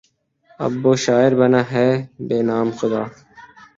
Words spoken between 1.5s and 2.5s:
ہے بہ